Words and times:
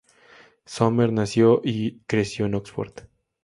Sumner 0.65 1.11
nació 1.13 1.61
y 1.63 1.99
creció 2.07 2.47
en 2.47 2.55
Oxford. 2.55 3.01